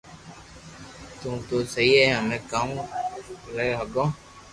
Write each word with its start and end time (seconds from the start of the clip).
تو 1.19 1.29
تو 1.47 1.57
سھي 1.73 1.87
ھي 1.99 2.05
ھمي 2.17 2.37
ڪاو 2.51 2.69
ر 3.55 3.57
ھگو 3.79 4.05